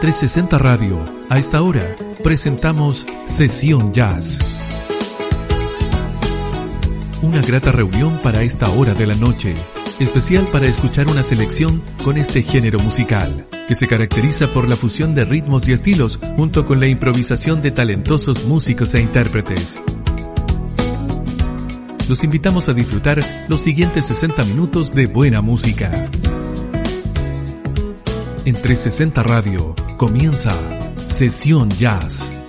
[0.00, 4.38] En 360 Radio, a esta hora, presentamos Sesión Jazz.
[7.20, 9.54] Una grata reunión para esta hora de la noche,
[9.98, 15.14] especial para escuchar una selección con este género musical, que se caracteriza por la fusión
[15.14, 19.78] de ritmos y estilos junto con la improvisación de talentosos músicos e intérpretes.
[22.08, 26.08] Los invitamos a disfrutar los siguientes 60 minutos de buena música.
[28.46, 30.54] En 360 Radio comienza
[31.06, 32.39] Sesión Jazz.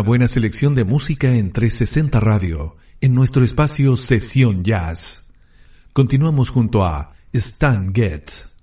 [0.00, 5.30] Una buena selección de música en 360 Radio, en nuestro espacio Sesión Jazz.
[5.92, 8.54] Continuamos junto a Stan Getz.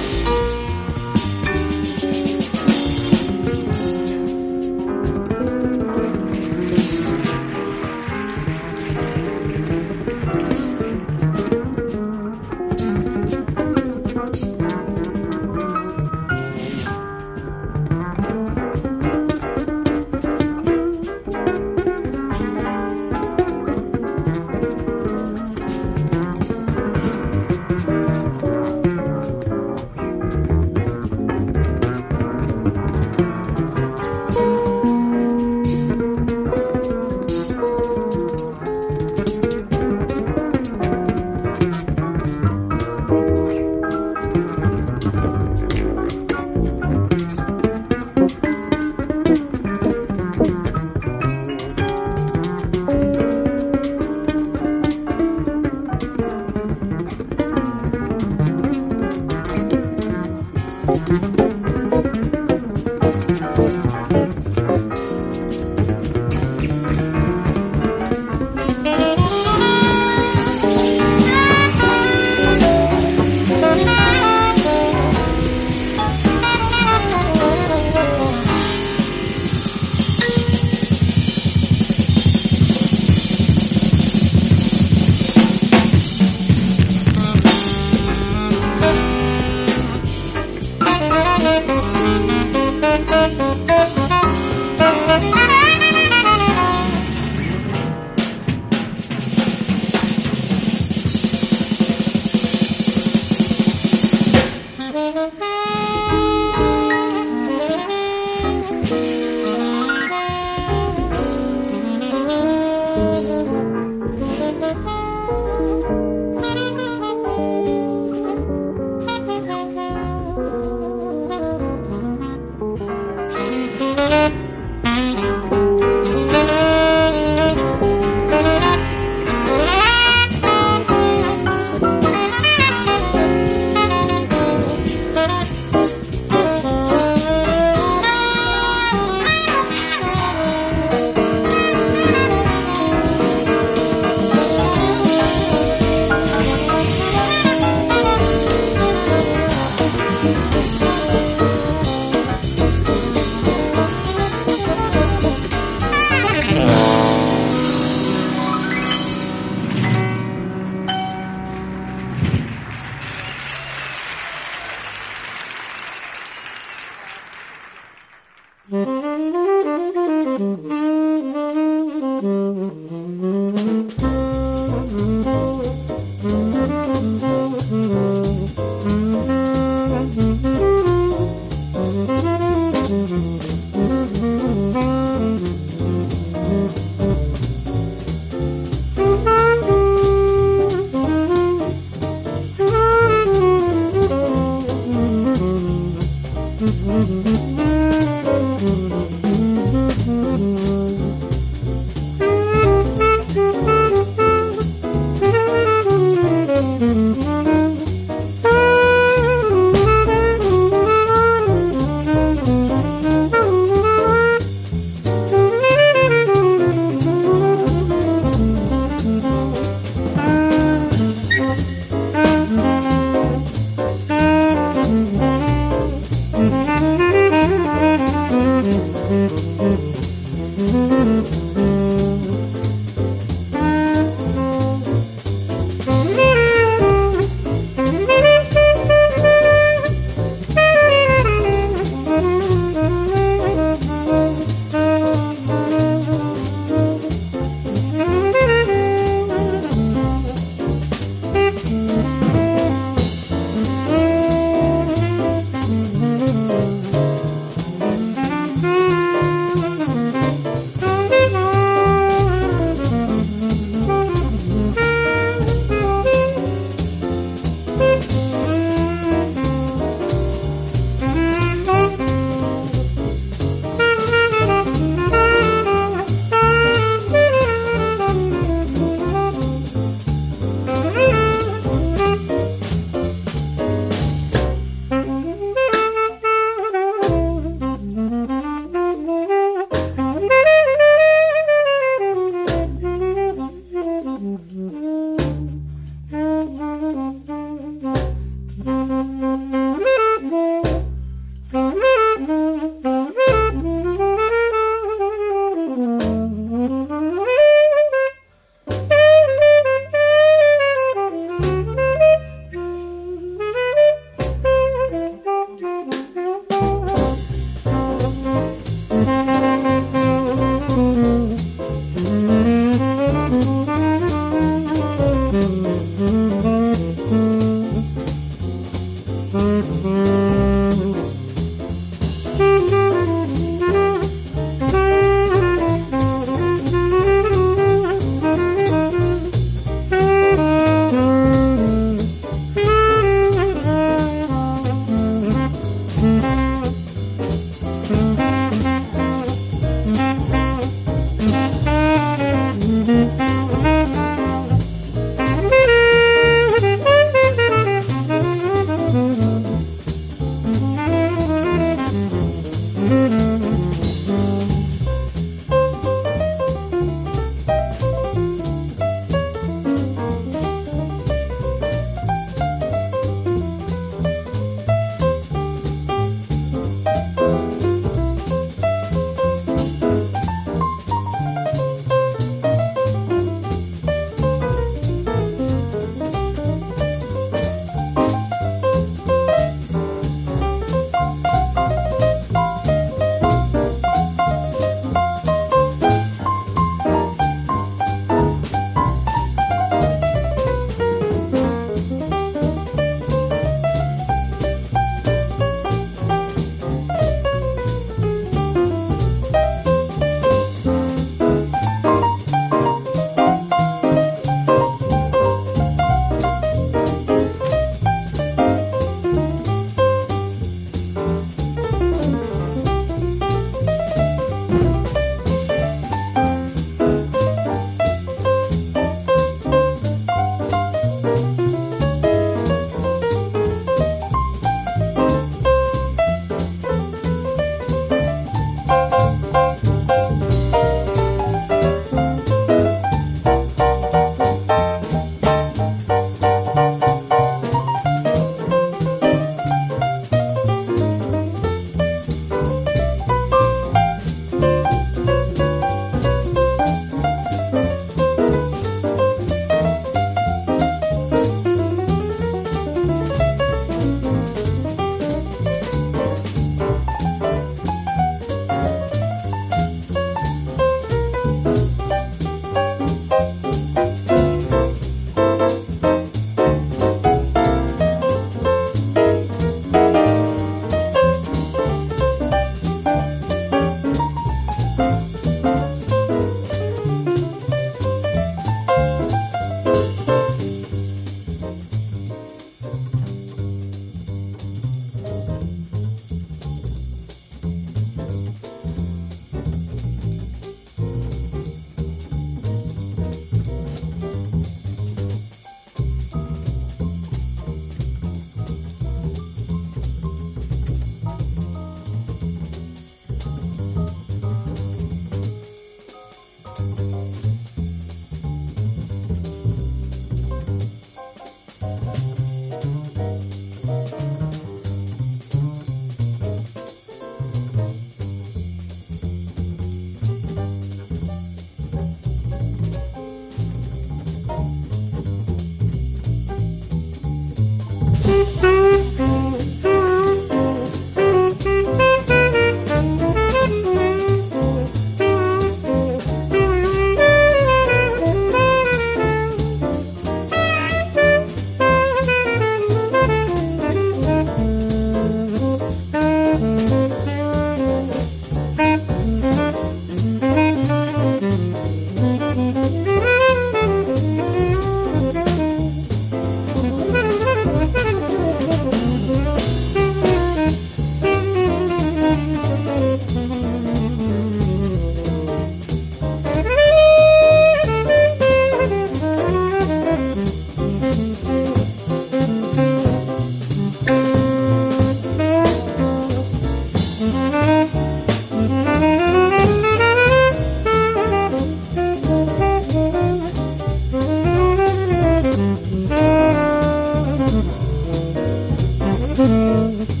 [599.41, 600.00] love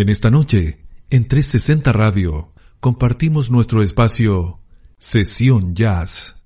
[0.00, 0.78] En esta noche,
[1.10, 4.58] en 360 Radio, compartimos nuestro espacio
[4.96, 6.39] Sesión Jazz.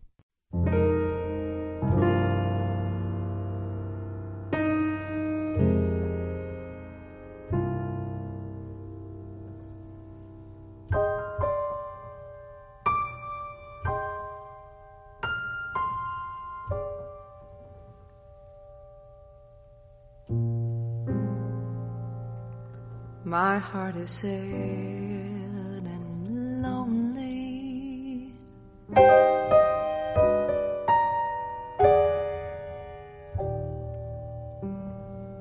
[24.06, 28.34] Sad and lonely.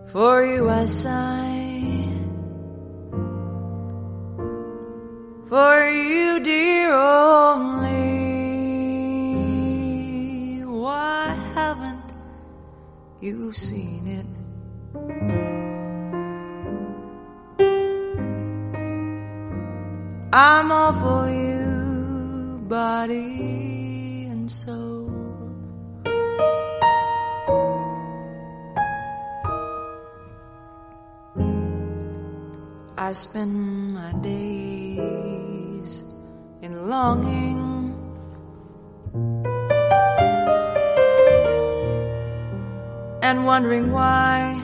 [0.08, 2.08] For you I sigh.
[5.50, 7.92] For you, dear, only.
[10.64, 12.14] Why haven't
[13.20, 14.26] you seen it?
[20.36, 25.14] I'm all for you, body and soul.
[32.98, 36.04] I spend my days
[36.64, 37.94] in longing.
[43.22, 44.60] And wondering why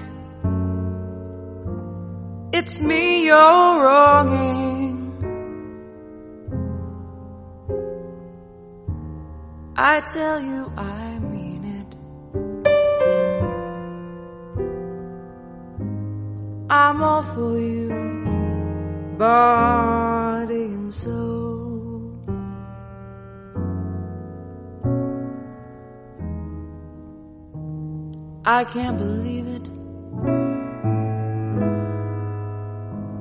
[2.53, 4.88] it's me you're wronging.
[9.81, 11.89] I tell you I mean it.
[16.69, 17.87] I'm all for you,
[19.17, 22.13] body and soul.
[28.43, 29.65] I can't believe it.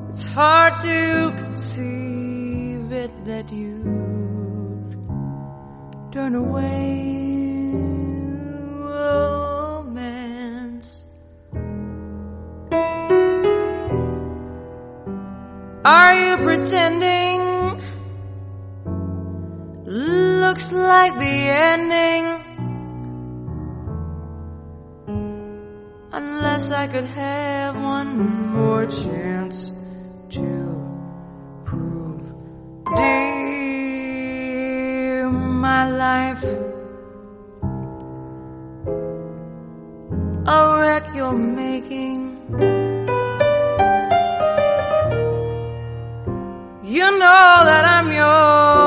[0.08, 4.27] It's hard to conceive it that you
[6.18, 7.70] turn away
[9.70, 10.90] romance.
[15.84, 17.38] Are you pretending?
[19.84, 21.36] Looks like the
[21.70, 22.24] ending.
[26.12, 28.18] Unless I could have one
[28.56, 29.70] more chance
[30.30, 30.77] to
[36.08, 36.44] life
[40.56, 42.20] a wreck you're making.
[46.96, 48.77] You know that I'm yours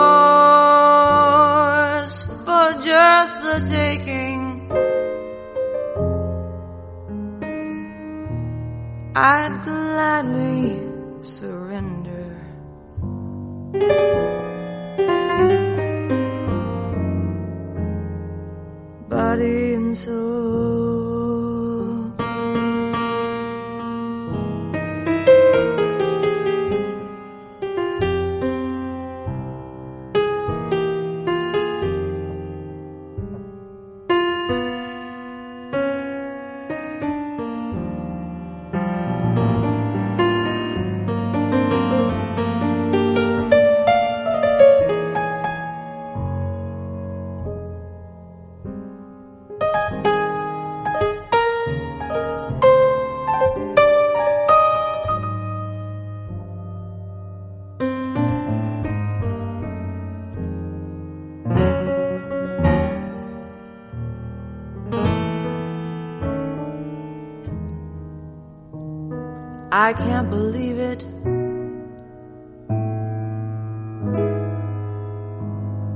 [69.92, 71.06] I can't believe it.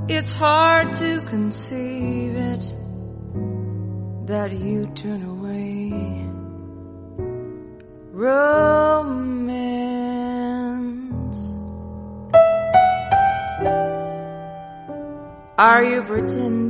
[0.10, 2.74] It's hard to conceive it
[4.28, 5.94] that you turn away.
[8.12, 9.16] Romance.
[15.58, 16.65] Are you pretending?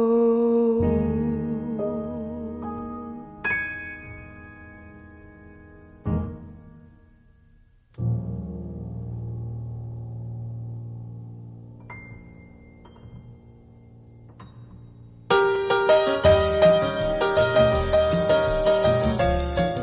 [0.00, 0.30] Soul.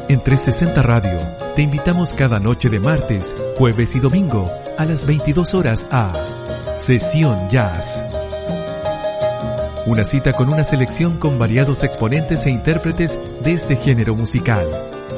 [0.10, 1.20] En 360 Radio
[1.54, 7.50] te invitamos cada noche de martes, jueves y domingo a las 22 horas a Sesión
[7.50, 8.17] Jazz.
[9.88, 14.68] Una cita con una selección con variados exponentes e intérpretes de este género musical.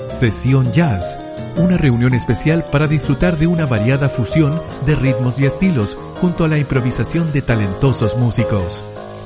[0.09, 1.17] Sesión Jazz,
[1.57, 6.47] una reunión especial para disfrutar de una variada fusión de ritmos y estilos junto a
[6.47, 8.83] la improvisación de talentosos músicos.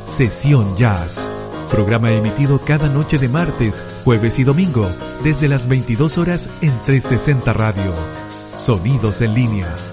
[0.07, 1.29] Sesión Jazz
[1.73, 4.91] Programa emitido cada noche de martes, jueves y domingo,
[5.23, 7.93] desde las 22 horas en 360 Radio.
[8.55, 9.92] Sonidos en línea.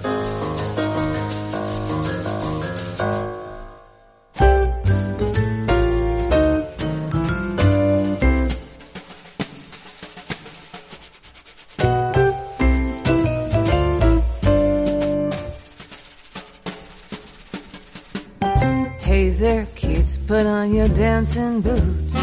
[21.32, 22.14] Dancing boots.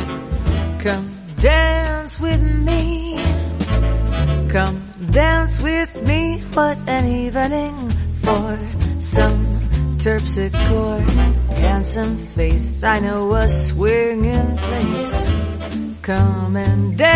[0.84, 3.18] Come dance with me.
[4.50, 6.40] Come dance with me.
[6.54, 7.90] What an evening
[8.22, 8.60] for
[9.00, 9.62] some
[9.98, 11.08] terpsichore.
[11.54, 15.28] Handsome face, I know a swinging place.
[16.02, 17.07] Come and dance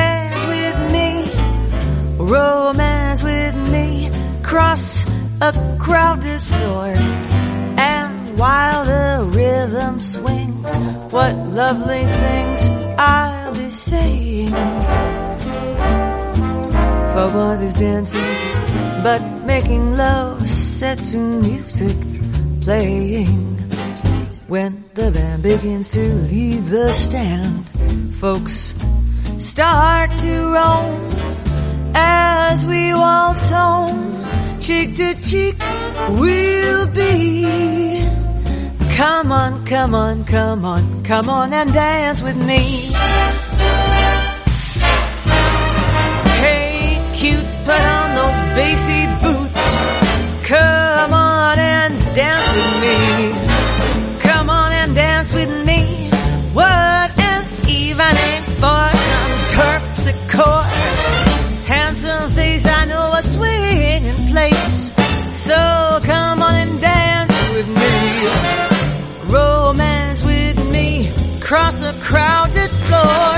[24.51, 27.69] When the band begins to leave the stand,
[28.19, 28.73] folks
[29.37, 31.09] start to roam
[31.95, 35.55] as we waltz home, cheek to cheek
[36.19, 38.05] we'll be.
[38.97, 42.91] Come on, come on, come on, come on and dance with me.
[46.43, 50.47] Hey, cutes, put on those bassy boots.
[50.49, 50.80] Come
[71.51, 73.35] across a crowded floor.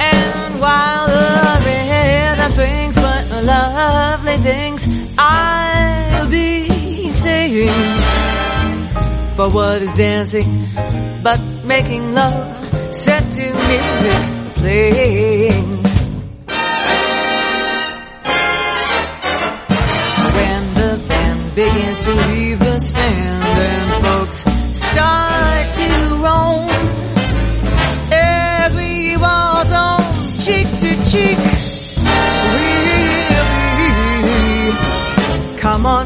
[0.00, 7.70] And while the rhythm swings, what lovely things I'll be saying.
[9.36, 10.66] For what is dancing
[11.22, 15.82] but making love set to music playing.
[20.36, 22.33] When the band begins to
[31.14, 31.38] cheek.
[32.58, 33.16] Really,
[35.62, 36.03] come on,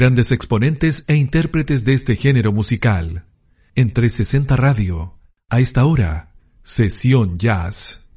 [0.00, 3.26] Grandes exponentes e intérpretes de este género musical.
[3.74, 5.18] En 360 Radio,
[5.50, 6.32] a esta hora,
[6.62, 8.08] Sesión Jazz.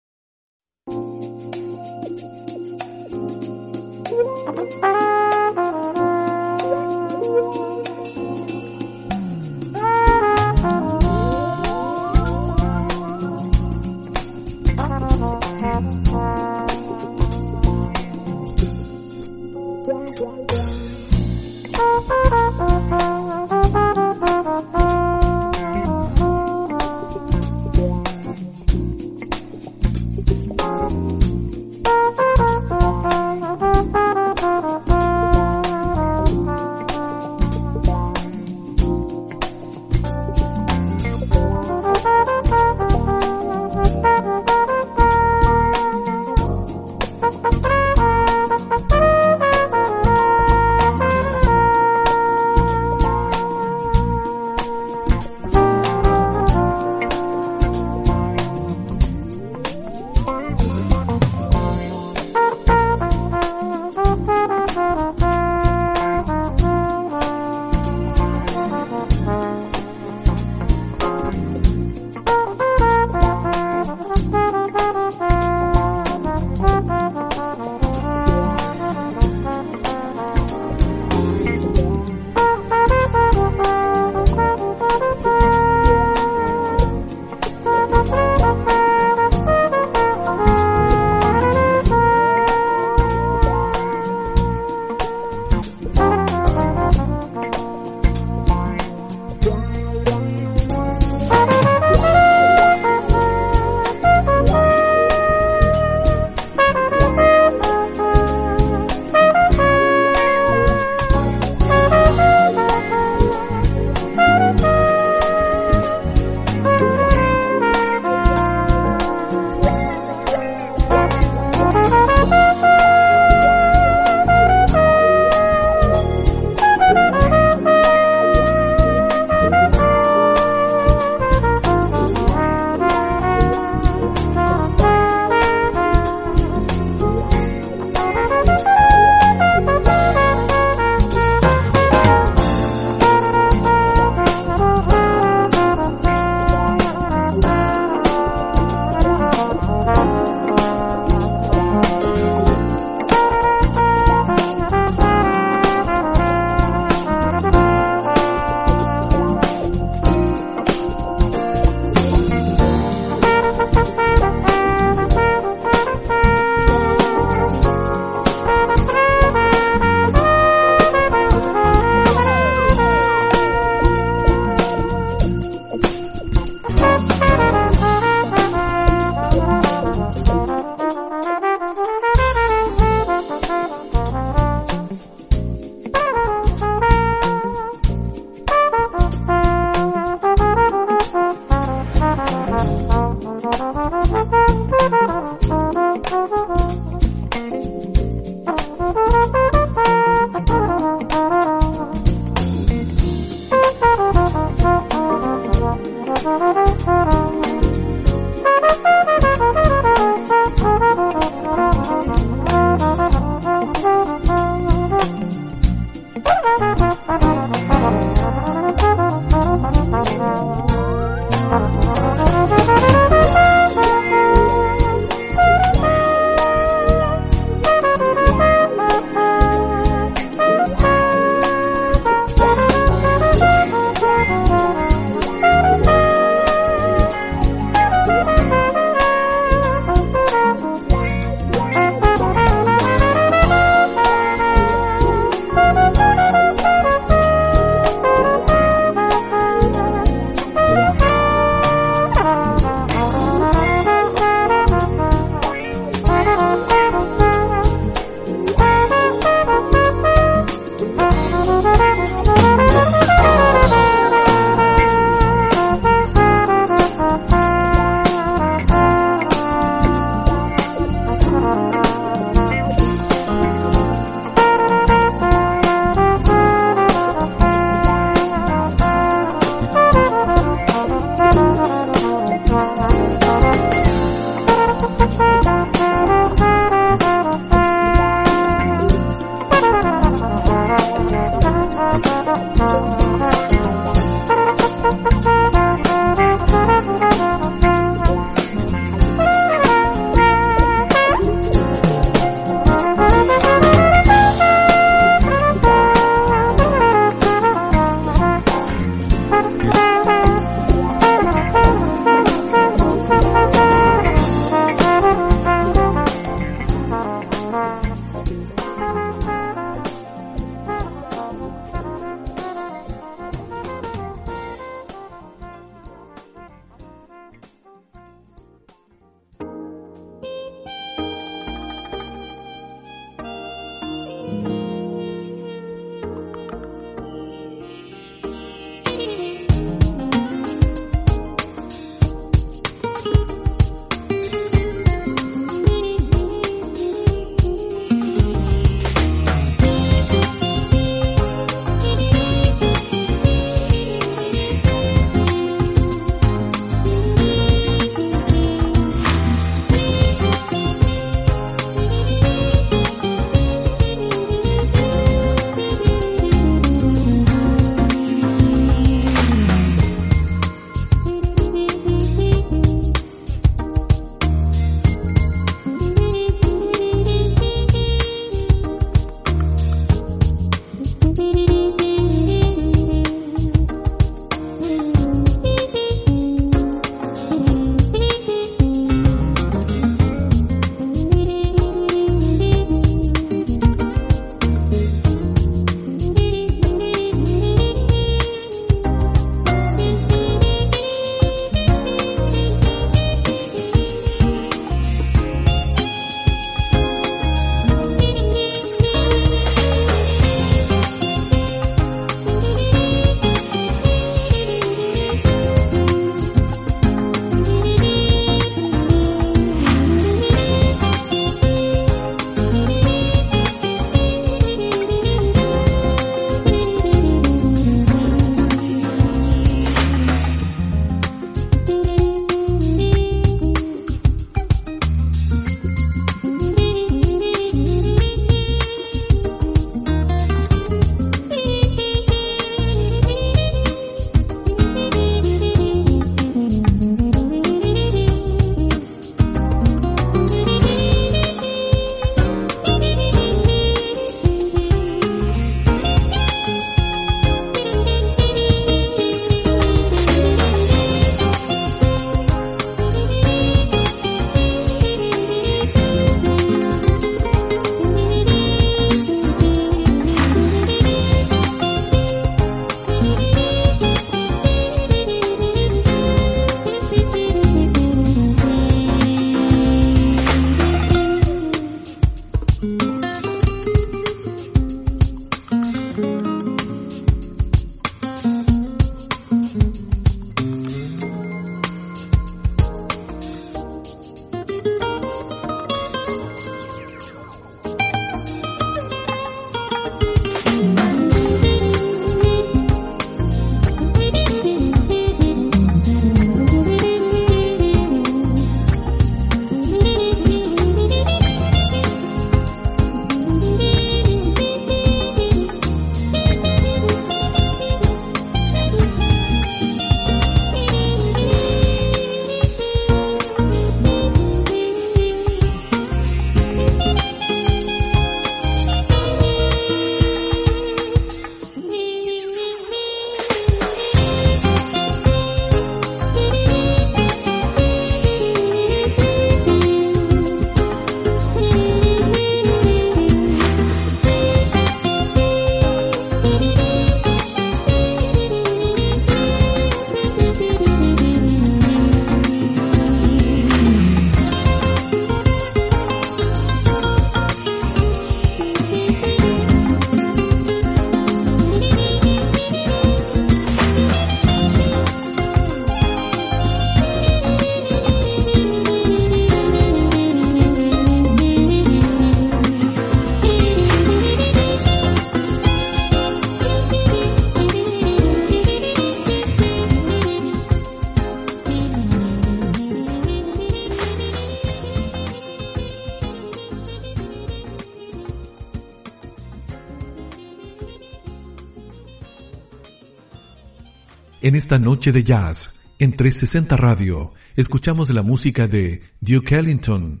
[594.40, 600.00] Esta noche de jazz, en 360 Radio, escuchamos la música de Duke Ellington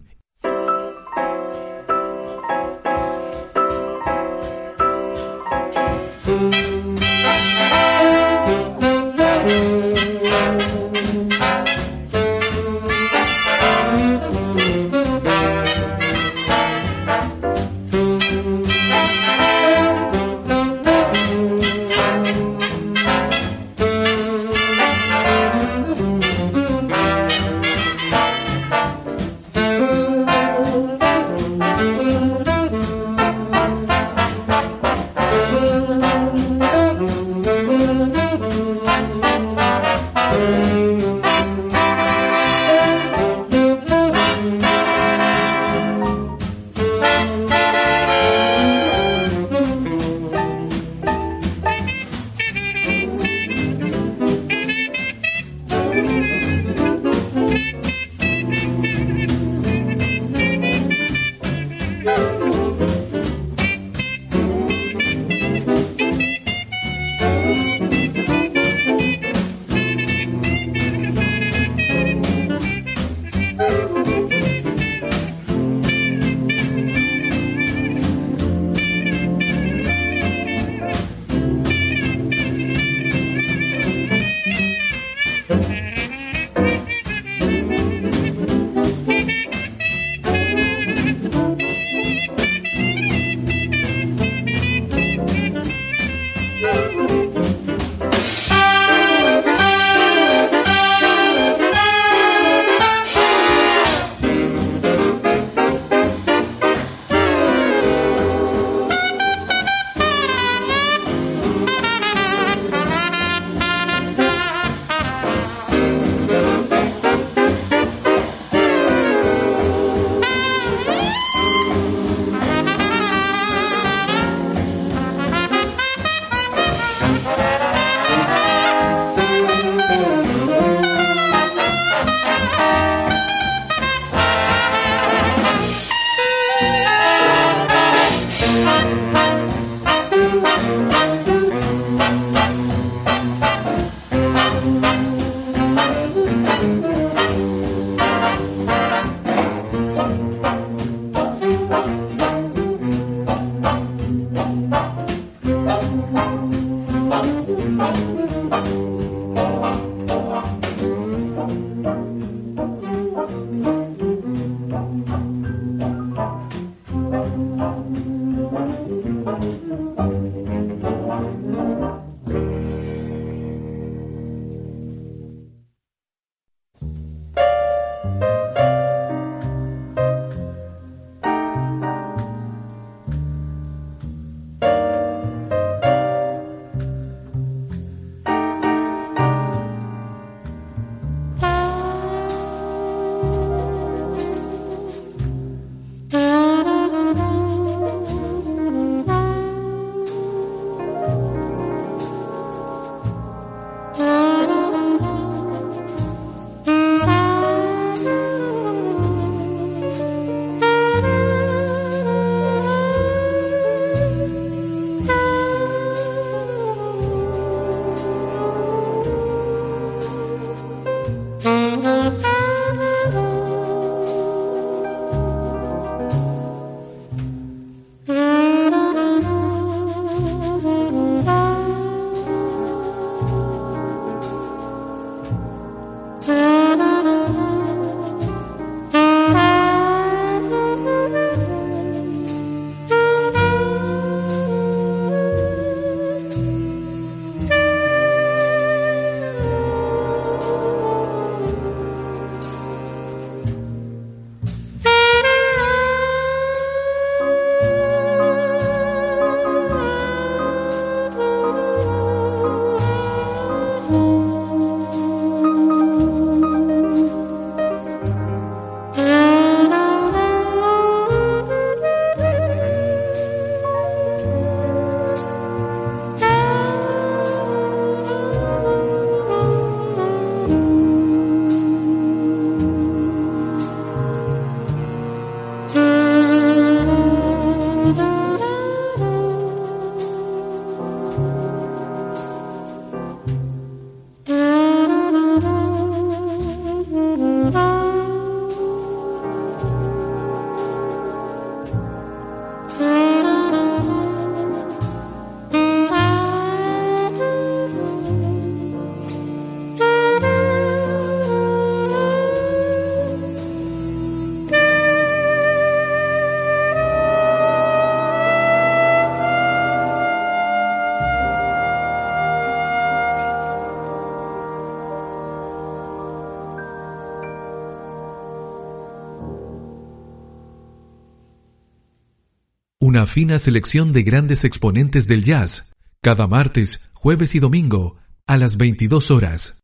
[333.06, 335.72] Fina selección de grandes exponentes del jazz,
[336.02, 337.96] cada martes, jueves y domingo,
[338.26, 339.62] a las 22 horas.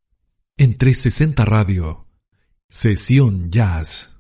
[0.57, 2.07] En 360 Radio.
[2.69, 4.16] Sesión Jazz.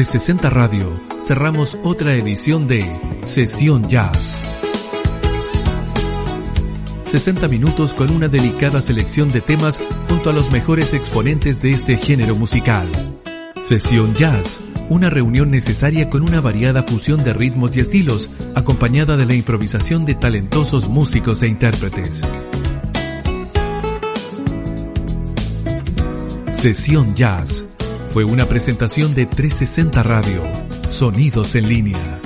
[0.00, 2.90] 360 Radio cerramos otra edición de
[3.22, 4.40] Sesión Jazz.
[7.02, 9.78] 60 minutos con una delicada selección de temas
[10.08, 12.88] junto a los mejores exponentes de este género musical.
[13.60, 19.26] Sesión Jazz, una reunión necesaria con una variada fusión de ritmos y estilos, acompañada de
[19.26, 22.22] la improvisación de talentosos músicos e intérpretes.
[26.52, 27.69] Sesión Jazz
[28.10, 30.42] fue una presentación de 360 Radio,
[30.88, 32.19] sonidos en línea.